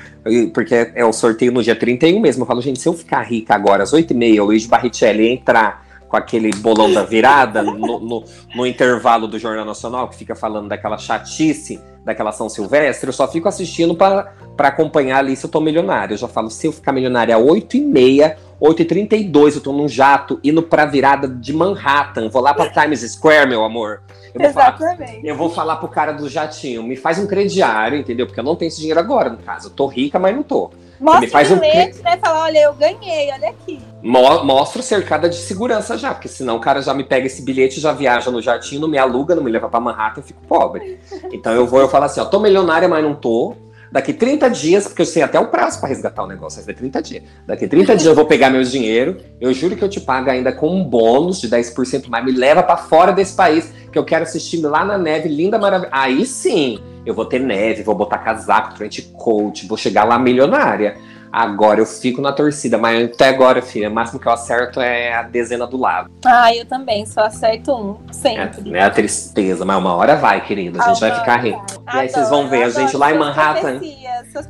[0.53, 2.43] porque é o sorteio no dia 31 mesmo.
[2.43, 6.17] Eu falo, gente, se eu ficar rica agora às 8h30, o Luiz Barrichelli entrar com
[6.17, 10.97] aquele bolão da virada no, no, no, intervalo do Jornal Nacional, que fica falando daquela
[10.97, 16.13] chatice daquela São Silvestre, eu só fico assistindo para acompanhar ali se eu tô milionário.
[16.13, 20.63] Eu já falo, se eu ficar milionário às 8h30, 8h32, eu tô num jato indo
[20.63, 24.01] pra virada de Manhattan, vou lá pra Times Square, meu amor.
[24.33, 24.97] Eu Exatamente.
[24.97, 28.25] Falar, eu vou falar pro cara do jatinho, me faz um crediário, entendeu?
[28.25, 29.67] Porque eu não tenho esse dinheiro agora, no caso.
[29.67, 30.71] Eu tô rica, mas não tô.
[30.99, 32.03] Mostra me faz o bilhete, um...
[32.03, 32.17] né?
[32.17, 33.81] Fala, olha, eu ganhei, olha aqui.
[34.03, 37.79] Mo mostro cercada de segurança já, porque senão o cara já me pega esse bilhete,
[37.79, 40.99] já viaja no jatinho, não me aluga, não me leva para Manhattan, eu fico pobre.
[41.31, 43.55] Então eu vou, eu falo assim, ó, tô milionária, mas não tô.
[43.91, 46.73] Daqui 30 dias, porque eu sei até o prazo para resgatar o negócio, vai ser
[46.79, 47.23] 30 dias.
[47.45, 50.51] Daqui 30 dias eu vou pegar meu dinheiro, eu juro que eu te pago ainda
[50.53, 54.23] com um bônus de 10% mais, me leva para fora desse país, que eu quero
[54.23, 55.93] assistir lá na neve, linda, maravilhosa.
[55.93, 60.95] Aí sim, eu vou ter neve, vou botar casaco, trench coat, vou chegar lá milionária.
[61.31, 65.13] Agora eu fico na torcida, mas até agora, filha, o máximo que eu acerto é
[65.13, 66.11] a dezena do lado.
[66.25, 68.73] Ah, eu também, só acerto um, sempre.
[68.75, 70.81] É, é a tristeza, mas uma hora vai, querido.
[70.81, 71.65] A gente vai ficar rico.
[71.93, 73.79] E aí vocês vão ver a gente lá em Manhattan.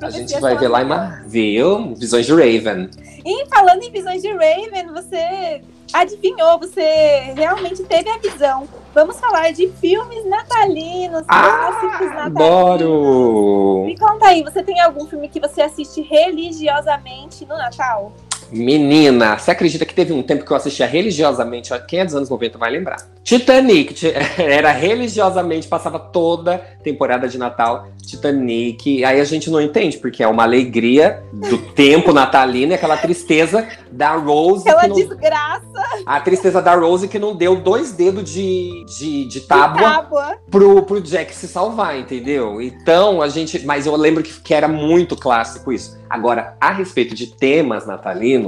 [0.02, 1.28] A gente vai ver lá em Manhattan.
[1.28, 1.94] Viu?
[1.96, 2.90] Visões de Raven.
[3.24, 5.62] E falando em visões de Raven, você
[5.94, 8.68] adivinhou, você realmente teve a visão.
[8.94, 12.42] Vamos falar de filmes natalinos, ah, clássicos natalinos.
[12.42, 13.84] Adoro!
[13.86, 18.12] Me conta aí, você tem algum filme que você assiste religiosamente no Natal?
[18.52, 22.30] Menina, você acredita que teve um tempo que eu assistia religiosamente, quem é dos anos
[22.30, 22.98] 90 vai lembrar.
[23.24, 23.96] Titanic,
[24.38, 29.06] era religiosamente, passava toda temporada de Natal, Titanic.
[29.06, 33.68] Aí a gente não entende, porque é uma alegria do tempo natalino e aquela tristeza
[33.92, 34.68] da Rose.
[34.68, 35.62] Aquela não, desgraça.
[36.06, 40.38] A tristeza da Rose que não deu dois dedos de, de, de tábua, de tábua.
[40.50, 42.62] Pro, pro Jack se salvar, entendeu?
[42.62, 43.64] Então a gente.
[43.66, 46.02] Mas eu lembro que, que era muito clássico isso.
[46.10, 48.41] Agora, a respeito de temas natalinos,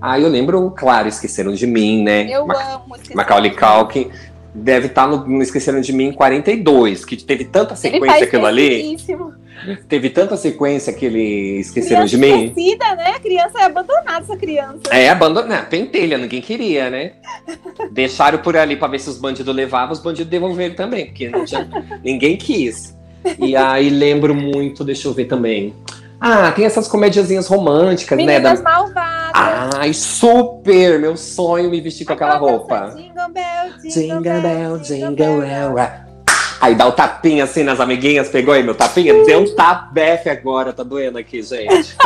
[0.00, 2.28] aí eu lembro, claro, Esqueceram de Mim, né?
[2.30, 4.10] Eu Ma amo Esqueceram Macaulay Culkin
[4.54, 8.96] deve estar tá no, no Esqueceram de Mim 42, que teve tanta sequência aquilo ali.
[9.88, 12.44] Teve tanta sequência que ele esqueceram criança de mim.
[12.46, 13.10] Esquecida, né?
[13.16, 14.80] A criança é abandonada, essa criança.
[14.90, 15.66] É, abandonada.
[15.66, 17.12] Pentelha, ninguém queria, né?
[17.90, 21.68] Deixaram por ali pra ver se os bandidos levavam, os bandidos devolveram também, porque tinha,
[22.04, 22.94] ninguém quis.
[23.38, 25.72] E aí lembro muito, deixa eu ver também.
[26.26, 28.48] Ah, tem essas comediazinhas românticas, Meninas né?
[28.48, 29.74] Das malvadas.
[29.76, 30.98] Ai, super!
[30.98, 32.94] Meu sonho me vestir com aquela roupa.
[32.96, 35.74] Jingle bell, jingle, jingle bell, jingle bell.
[36.62, 39.22] Aí dá o tapinha assim nas amiguinhas, pegou aí meu tapinha?
[39.26, 41.94] Deu um tabefe agora, tá doendo aqui, gente.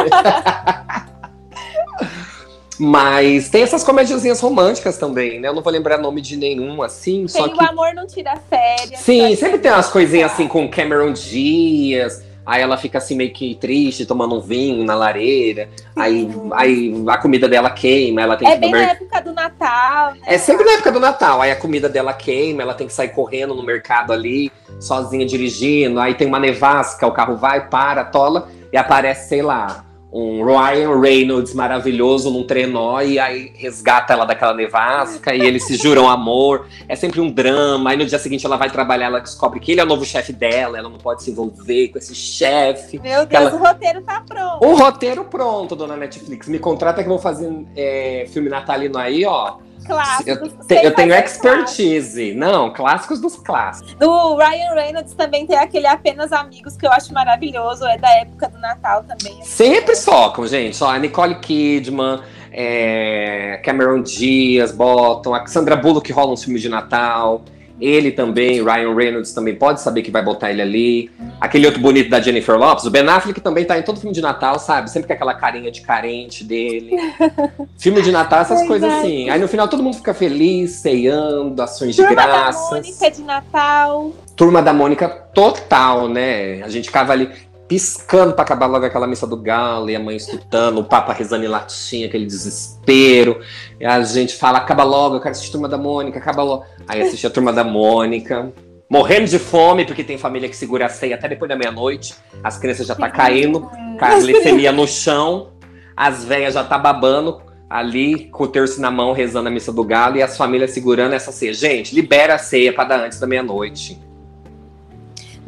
[2.77, 5.47] Mas tem essas comediazinhas românticas também, né?
[5.47, 7.19] Eu não vou lembrar nome de nenhum, assim.
[7.19, 7.57] Tem só que...
[7.57, 8.99] o Amor Não Tira Férias.
[8.99, 12.27] Sim, sempre tem umas coisinhas assim com Cameron Diaz.
[12.49, 15.69] Aí ela fica assim meio que triste, tomando um vinho na lareira.
[15.95, 20.13] Aí, aí a comida dela queima, ela tem é que bem na época do Natal.
[20.13, 20.21] Né?
[20.25, 21.43] É sempre na época do Natal.
[21.43, 26.01] Aí a comida dela queima, ela tem que sair correndo no mercado ali, sozinha dirigindo.
[26.01, 31.01] Aí tem uma nevasca, o carro vai, para, tola e aparece, sei lá, um Ryan
[31.01, 36.67] Reynolds maravilhoso num trenó e aí resgata ela daquela nevasca e eles se juram amor.
[36.89, 37.91] É sempre um drama.
[37.91, 40.33] Aí no dia seguinte ela vai trabalhar, ela descobre que ele é o novo chefe
[40.33, 42.99] dela, ela não pode se envolver com esse chefe.
[42.99, 43.55] Meu Deus, ela...
[43.55, 44.65] o roteiro tá pronto.
[44.65, 46.49] O roteiro pronto, dona Netflix.
[46.49, 50.53] Me contrata que eu vou fazer é, filme natalino aí, ó clássicos.
[50.53, 52.35] Eu, te, eu tenho expertise.
[52.35, 53.95] Não, clássicos dos clássicos.
[53.95, 57.85] Do Ryan Reynolds também tem aquele Apenas Amigos que eu acho maravilhoso.
[57.87, 59.43] É da época do Natal também.
[59.43, 60.77] Sempre socam, gente.
[60.77, 62.21] Só a Nicole Kidman,
[62.53, 67.43] é, Cameron Diaz, botam, a Sandra Bullock rola um filme de Natal.
[67.81, 71.11] Ele também, Ryan Reynolds também pode saber que vai botar ele ali.
[71.41, 74.21] Aquele outro bonito da Jennifer Lopes, o Ben Affleck também tá em todo filme de
[74.21, 74.91] Natal, sabe?
[74.91, 76.97] Sempre com aquela carinha de carente dele.
[77.79, 79.31] filme de Natal, essas coisas assim.
[79.31, 82.69] Aí no final todo mundo fica feliz, ceando, ações de Turma graças.
[82.69, 84.13] Turma da Mônica de Natal.
[84.37, 86.63] Turma da Mônica total, né?
[86.63, 87.31] A gente ficava ali
[87.69, 91.45] piscando para acabar logo aquela missa do galo, e a mãe escutando, o papa rezando
[91.45, 93.41] em latim, aquele desespero.
[93.79, 96.65] E a gente fala, acaba logo, eu quero assistir a Turma da Mônica, acaba logo.
[96.89, 98.51] Aí assiste a Turma da Mônica,
[98.91, 102.57] morrendo de fome, porque tem família que segura a ceia até depois da meia-noite, as
[102.57, 105.51] crianças já tá caindo, com a glicemia no chão,
[105.95, 109.85] as velhas já tá babando, ali com o terço na mão, rezando a missa do
[109.85, 111.53] galo, e as famílias segurando essa ceia.
[111.53, 114.01] Gente, libera a ceia para dar antes da meia-noite.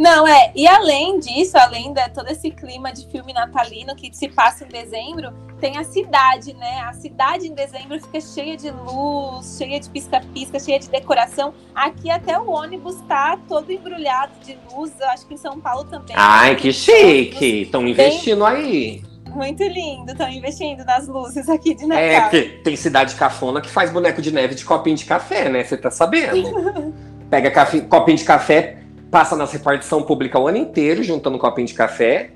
[0.01, 0.51] Não, é.
[0.57, 4.69] E além disso, além de todo esse clima de filme natalino que se passa em
[4.69, 6.81] dezembro, tem a cidade, né?
[6.89, 11.53] A cidade em dezembro fica cheia de luz, cheia de pisca-pisca, cheia de decoração.
[11.75, 14.91] Aqui até o ônibus tá todo embrulhado de luz.
[14.99, 16.17] Eu acho que em São Paulo também.
[16.17, 17.63] Ai, que chique!
[17.63, 19.03] Estão investindo aí.
[19.29, 22.31] Muito lindo, estão investindo nas luzes aqui de É, Natal.
[22.31, 25.63] porque tem cidade cafona que faz boneco de neve de copinho de café, né?
[25.63, 26.95] Você tá sabendo?
[27.31, 28.79] Pega cafi- copinho de café,
[29.11, 32.31] passa nas repartição pública o ano inteiro juntando copinho de café.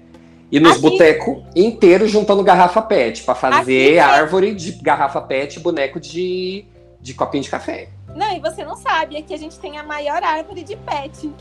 [0.52, 5.98] E nos botecos inteiros juntando garrafa PET, pra fazer árvore de garrafa PET e boneco
[5.98, 6.64] de,
[7.00, 7.88] de copinho de café.
[8.14, 11.32] Não, e você não sabe, aqui a gente tem a maior árvore de pet.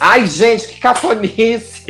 [0.00, 1.84] Ai, gente, que cafonice!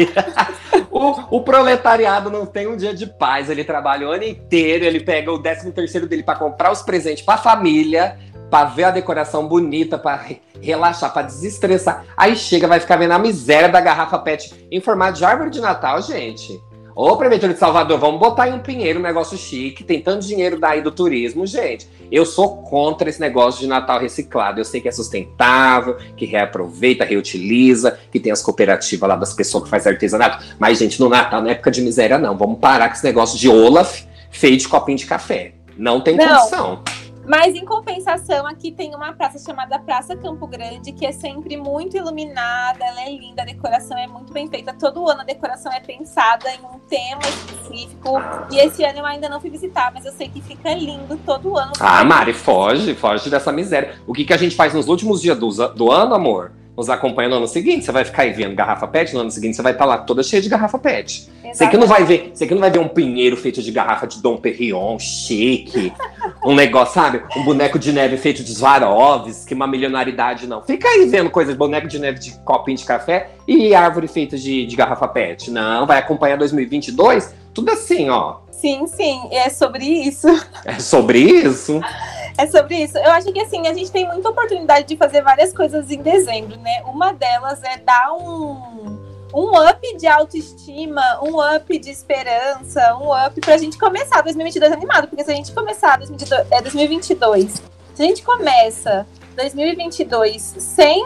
[0.90, 3.48] o, o proletariado não tem um dia de paz.
[3.48, 7.24] Ele trabalha o ano inteiro, ele pega o 13 terceiro dele pra comprar os presentes
[7.24, 8.18] pra família,
[8.50, 12.04] pra ver a decoração bonita, pra re- relaxar, pra desestressar.
[12.16, 15.61] Aí chega, vai ficar vendo a miséria da garrafa PET em formato de árvore de
[15.61, 16.61] Natal, gente.
[16.96, 19.84] Ô, Prefeitura de Salvador, vamos botar em um pinheiro um negócio chique.
[19.84, 21.88] Tem tanto dinheiro daí do turismo, gente.
[22.11, 24.58] Eu sou contra esse negócio de Natal reciclado.
[24.58, 29.62] Eu sei que é sustentável, que reaproveita, reutiliza, que tem as cooperativas lá das pessoas
[29.64, 30.44] que fazem artesanato.
[30.58, 32.37] Mas, gente, no Natal não é época de miséria, não.
[32.37, 35.52] Vamos parar com esse negócio de Olaf feito de copinho de café.
[35.76, 36.26] Não tem Não.
[36.26, 36.82] condição.
[37.29, 41.95] Mas em compensação, aqui tem uma praça chamada Praça Campo Grande, que é sempre muito
[41.95, 44.73] iluminada, ela é linda, a decoração é muito bem feita.
[44.73, 48.14] Todo ano a decoração é pensada em um tema específico.
[48.51, 51.55] E esse ano eu ainda não fui visitar, mas eu sei que fica lindo todo
[51.59, 51.73] ano.
[51.79, 54.01] Ah, Mari, foge, foge dessa miséria.
[54.07, 56.53] O que, que a gente faz nos últimos dias do, do ano, amor?
[56.79, 57.85] Nos acompanha no ano seguinte.
[57.85, 60.23] Você vai ficar aí vendo garrafa PET, no ano seguinte você vai estar lá toda
[60.23, 61.29] cheia de garrafa PET.
[61.53, 64.07] Você que não vai ver, você que não vai ver um pinheiro feito de garrafa
[64.07, 65.93] de Dom Perignon, chique,
[66.47, 67.21] um negócio, sabe?
[67.37, 70.62] Um boneco de neve feito de Swarovski, uma milionaridade, não.
[70.62, 74.64] Fica aí vendo coisas, boneco de neve de copinho de café e árvore feita de,
[74.64, 75.51] de garrafa PET.
[75.51, 78.37] Não, vai acompanhar 2022, tudo assim, ó.
[78.53, 80.29] Sim, sim, é sobre isso.
[80.64, 81.81] É sobre isso.
[82.38, 82.96] É sobre isso.
[82.96, 86.57] Eu acho que assim, a gente tem muita oportunidade de fazer várias coisas em dezembro,
[86.59, 86.83] né?
[86.87, 88.96] Uma delas é dar um,
[89.35, 95.09] um up de autoestima, um up de esperança, um up pra gente começar 2022 animado,
[95.09, 97.62] porque se a gente começar 2022, é 2022,
[97.94, 101.05] se a gente começa 2022 sem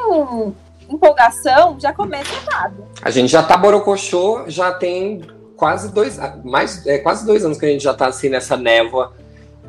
[0.86, 2.84] empolgação, já começa errado.
[3.00, 5.22] A gente já tá borocochô, já tem
[5.56, 9.14] quase dois, mais, é, quase dois anos que a gente já tá assim nessa névoa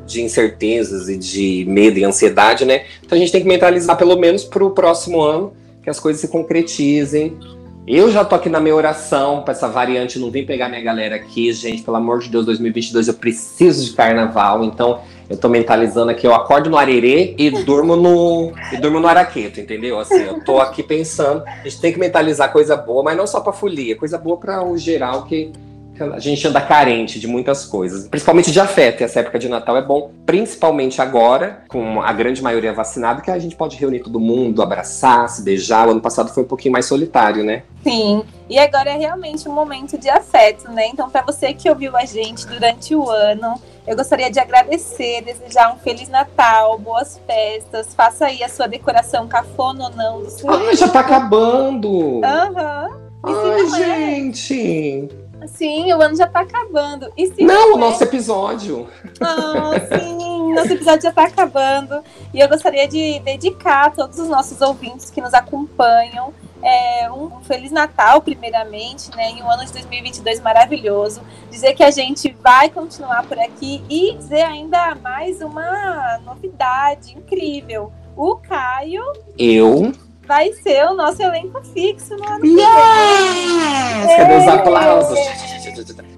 [0.06, 2.84] de incertezas e de medo e ansiedade, né?
[3.04, 6.28] Então a gente tem que mentalizar pelo menos pro próximo ano que as coisas se
[6.28, 7.36] concretizem.
[7.86, 11.16] Eu já tô aqui na minha oração para essa variante não vir pegar minha galera
[11.16, 11.82] aqui, gente.
[11.82, 16.34] Pelo amor de Deus, 2022 eu preciso de carnaval, então eu tô mentalizando aqui, eu
[16.34, 19.98] acordo no arerê e durmo no e durmo no araqueto, entendeu?
[19.98, 23.40] Assim, eu tô aqui pensando, a gente tem que mentalizar coisa boa, mas não só
[23.40, 25.52] para folia, coisa boa para o geral que
[26.00, 29.00] a gente anda carente de muitas coisas, principalmente de afeto.
[29.00, 33.30] E essa época de Natal é bom, principalmente agora, com a grande maioria vacinada, que
[33.30, 35.88] a gente pode reunir todo mundo, abraçar, se beijar.
[35.88, 37.62] O ano passado foi um pouquinho mais solitário, né?
[37.82, 40.88] Sim, e agora é realmente um momento de afeto, né?
[40.88, 45.74] Então, para você que ouviu a gente durante o ano, eu gostaria de agradecer, desejar
[45.74, 47.94] um Feliz Natal, boas festas.
[47.94, 50.50] Faça aí a sua decoração cafona ou não do seu.
[50.50, 52.22] Ai, já tá acabando!
[52.24, 52.88] Aham.
[53.26, 55.23] Se Ai, gente!
[55.46, 57.12] Sim, o ano já tá acabando.
[57.16, 58.88] E Não, o nosso episódio.
[59.20, 62.02] Ah, sim, nosso episódio já tá acabando.
[62.32, 67.42] E eu gostaria de dedicar a todos os nossos ouvintes que nos acompanham é, um
[67.42, 69.32] Feliz Natal, primeiramente, né?
[69.32, 71.20] E um ano de 2022 maravilhoso.
[71.50, 77.92] Dizer que a gente vai continuar por aqui e dizer ainda mais uma novidade incrível.
[78.16, 79.02] O Caio
[79.36, 79.92] Eu.
[80.26, 84.16] Vai ser o nosso elenco fixo no ano que Yes!
[84.16, 85.18] Cadê os aplausos?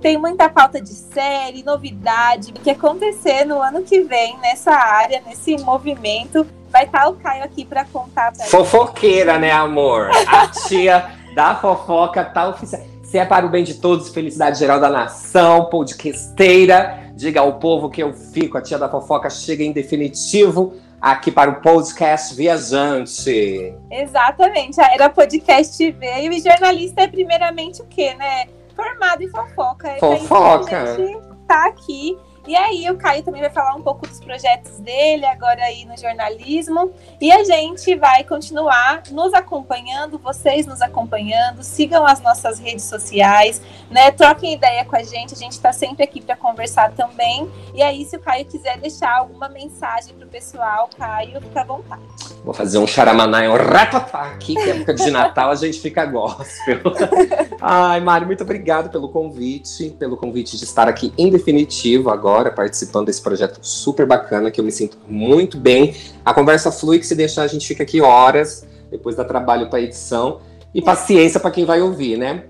[0.01, 5.23] Tem muita pauta de série, novidade, o que acontecer no ano que vem nessa área,
[5.27, 6.47] nesse movimento.
[6.71, 8.51] Vai estar o Caio aqui para contar pra gente.
[8.51, 10.11] Fofoqueira, né, amor?
[10.27, 12.83] A tia da fofoca tá oficial.
[13.03, 17.13] Se é para o bem de todos, felicidade geral da nação, podcasteira.
[17.15, 21.51] Diga ao povo que eu fico, a tia da fofoca chega em definitivo aqui para
[21.51, 23.75] o podcast Viajante.
[23.91, 28.47] Exatamente, a Era Podcast veio e jornalista é primeiramente o quê, né?
[28.75, 29.95] Formado em fofoca.
[29.95, 30.83] Que Fofoca.
[30.83, 32.17] A gente tá aqui.
[32.47, 35.97] E aí o Caio também vai falar um pouco dos projetos dele agora aí no
[35.97, 36.93] jornalismo.
[37.21, 43.61] E a gente vai continuar nos acompanhando, vocês nos acompanhando, sigam as nossas redes sociais,
[43.91, 44.11] né?
[44.11, 47.51] Troquem ideia com a gente, a gente está sempre aqui para conversar também.
[47.75, 52.03] E aí, se o Caio quiser deixar alguma mensagem pro pessoal, Caio, fica à vontade.
[52.45, 56.05] Vou fazer um charamanai, um ratatá aqui, que é época de Natal a gente fica
[56.05, 56.81] gospel.
[57.61, 63.07] Ai, Mari, muito obrigado pelo convite, pelo convite de estar aqui em definitivo agora, participando
[63.07, 65.95] desse projeto super bacana, que eu me sinto muito bem.
[66.25, 69.81] A conversa flui, que se deixar a gente fica aqui horas, depois dá trabalho para
[69.81, 70.41] edição.
[70.75, 72.45] E paciência para quem vai ouvir, né?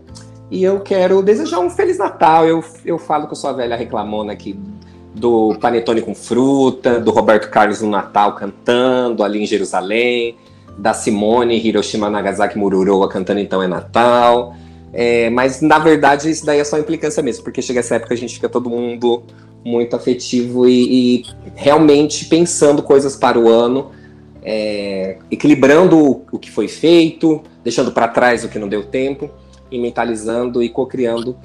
[0.50, 2.46] E eu quero desejar um Feliz Natal.
[2.46, 4.58] Eu, eu falo que eu sou a velha reclamona aqui
[5.14, 10.36] do Panetone com fruta, do Roberto Carlos no Natal cantando ali em Jerusalém,
[10.76, 14.54] da Simone Hiroshima Nagasaki Mururoa cantando Então é Natal.
[14.92, 18.16] É, mas na verdade isso daí é só implicância mesmo, porque chega essa época a
[18.16, 19.24] gente fica todo mundo
[19.66, 21.24] muito afetivo e, e
[21.56, 23.90] realmente pensando coisas para o ano,
[24.42, 29.28] é, equilibrando o, o que foi feito, deixando para trás o que não deu tempo
[29.70, 31.36] e mentalizando e co-criando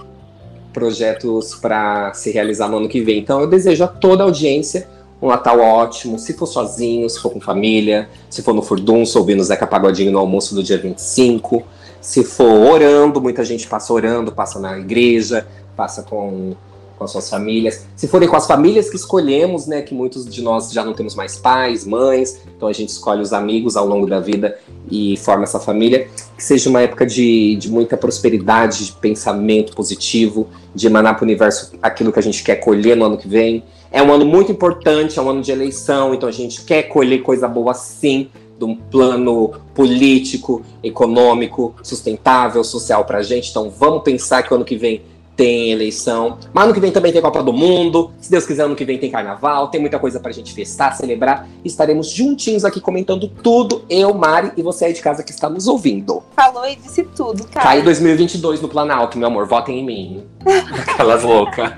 [0.72, 3.18] projetos para se realizar no ano que vem.
[3.18, 4.88] Então eu desejo a toda a audiência
[5.22, 9.44] um Natal ótimo, se for sozinho, se for com família, se for no Furdunço, ouvindo
[9.44, 11.64] Zeca Pagodinho no almoço do dia 25,
[12.02, 16.56] se for orando, muita gente passa orando, passa na igreja, passa com
[17.02, 17.88] com as suas famílias.
[17.96, 21.16] Se forem com as famílias que escolhemos, né, que muitos de nós já não temos
[21.16, 24.56] mais pais, mães, então a gente escolhe os amigos ao longo da vida
[24.90, 26.08] e forma essa família.
[26.38, 31.26] Que seja uma época de, de muita prosperidade, de pensamento positivo, de emanar para o
[31.26, 33.64] universo aquilo que a gente quer colher no ano que vem.
[33.92, 37.24] É um ano muito importante, é um ano de eleição, então a gente quer colher
[37.24, 43.50] coisa boa sim, de um plano político, econômico, sustentável, social para a gente.
[43.50, 45.02] Então vamos pensar que o ano que vem
[45.36, 46.38] tem eleição.
[46.54, 48.12] Mas ano que vem também tem Copa do Mundo.
[48.20, 49.70] Se Deus quiser, ano que vem tem Carnaval.
[49.70, 51.48] Tem muita coisa pra gente festar, celebrar.
[51.64, 53.84] Estaremos juntinhos aqui comentando tudo.
[53.90, 56.24] Eu, Mari e você aí de casa que está nos ouvindo.
[56.36, 57.66] Falou e disse tudo, cara.
[57.66, 59.48] Cai 2022 no Planalto, meu amor.
[59.48, 60.24] Votem em mim.
[60.88, 61.72] Aquelas loucas.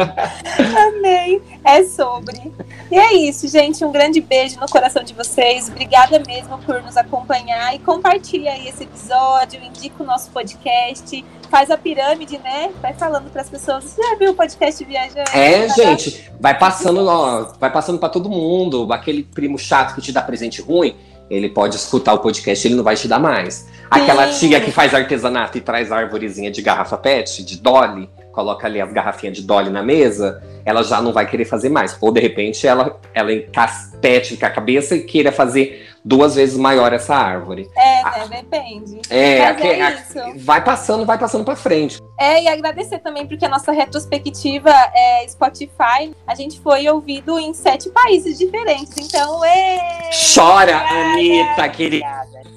[0.87, 1.41] Amei.
[1.63, 2.51] É sobre.
[2.91, 3.83] E é isso, gente.
[3.85, 5.69] Um grande beijo no coração de vocês.
[5.69, 7.73] Obrigada mesmo por nos acompanhar.
[7.75, 9.61] E compartilha aí esse episódio.
[9.63, 12.71] Indica o nosso podcast faz a pirâmide, né?
[12.81, 13.83] Vai falando para as pessoas.
[13.83, 15.29] Você já viu o podcast viajando?
[15.35, 18.91] É, gente, vai passando, ó, vai passando para todo mundo.
[18.91, 20.95] Aquele primo chato que te dá presente ruim,
[21.29, 23.69] ele pode escutar o podcast, ele não vai te dar mais.
[23.87, 24.47] Aquela Sim.
[24.47, 28.91] tia que faz artesanato e traz árvorezinha de garrafa PET, de Dolly, coloca ali as
[28.91, 31.95] garrafinhas de Dolly na mesa, ela já não vai querer fazer mais.
[32.01, 36.91] Ou de repente ela, ela encastete com a cabeça e queira fazer duas vezes maior
[36.93, 37.69] essa árvore.
[37.75, 38.27] É, né?
[38.29, 39.01] Depende.
[39.09, 41.99] É, Mas é a, vai passando, vai passando para frente.
[42.19, 47.53] É, e agradecer também, porque a nossa retrospectiva é Spotify, a gente foi ouvido em
[47.53, 48.93] sete países diferentes.
[48.97, 50.09] Então, é.
[50.33, 52.05] Chora, Anitta, querida.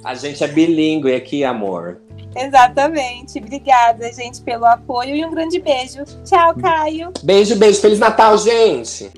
[0.03, 2.01] A gente é bilíngue aqui, amor.
[2.35, 3.39] Exatamente.
[3.39, 6.03] Obrigada, gente, pelo apoio e um grande beijo.
[6.23, 7.11] Tchau, Caio.
[7.23, 7.81] Beijo, beijo.
[7.81, 9.11] Feliz Natal, gente.